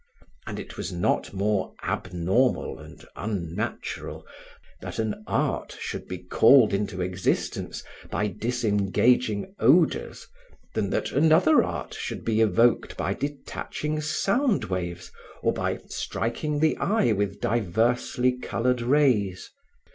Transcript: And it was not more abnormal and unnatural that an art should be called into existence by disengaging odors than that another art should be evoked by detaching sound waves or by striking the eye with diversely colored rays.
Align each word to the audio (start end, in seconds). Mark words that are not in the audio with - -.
And 0.47 0.59
it 0.59 0.77
was 0.77 0.91
not 0.91 1.31
more 1.31 1.75
abnormal 1.83 2.79
and 2.79 3.05
unnatural 3.15 4.25
that 4.81 4.97
an 4.97 5.23
art 5.27 5.77
should 5.79 6.07
be 6.07 6.17
called 6.17 6.73
into 6.73 7.01
existence 7.01 7.83
by 8.09 8.25
disengaging 8.27 9.53
odors 9.59 10.25
than 10.73 10.89
that 10.89 11.11
another 11.11 11.63
art 11.63 11.93
should 11.93 12.25
be 12.25 12.41
evoked 12.41 12.97
by 12.97 13.13
detaching 13.13 14.01
sound 14.01 14.63
waves 14.65 15.11
or 15.43 15.53
by 15.53 15.77
striking 15.87 16.61
the 16.61 16.75
eye 16.77 17.11
with 17.11 17.39
diversely 17.39 18.31
colored 18.39 18.81
rays. 18.81 19.51